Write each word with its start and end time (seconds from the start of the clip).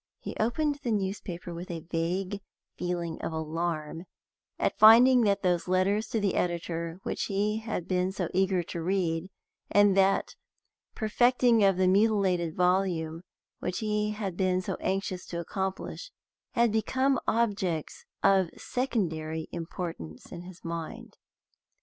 He 0.17 0.35
opened 0.39 0.79
the 0.81 0.89
newspaper 0.89 1.53
with 1.53 1.69
a 1.69 1.81
vague 1.91 2.41
feeling 2.75 3.21
of 3.21 3.31
alarm 3.33 4.05
at 4.57 4.79
finding 4.79 5.21
that 5.25 5.43
those 5.43 5.67
letters 5.67 6.07
to 6.07 6.19
the 6.19 6.33
editor 6.33 6.99
which 7.03 7.25
he 7.25 7.57
had 7.59 7.87
been 7.87 8.11
so 8.11 8.27
eager 8.33 8.63
to 8.63 8.81
read, 8.81 9.29
and 9.69 9.95
that 9.95 10.35
perfecting 10.95 11.63
of 11.63 11.77
the 11.77 11.87
mutilated 11.87 12.55
volume 12.55 13.21
which 13.59 13.77
he 13.77 14.09
had 14.09 14.35
been 14.35 14.59
so 14.63 14.73
anxious 14.79 15.27
to 15.27 15.39
accomplish, 15.39 16.09
had 16.53 16.71
become 16.71 17.19
objects 17.27 18.03
of 18.23 18.49
secondary 18.57 19.47
importance 19.51 20.31
in 20.31 20.41
his 20.41 20.65
mind. 20.65 21.17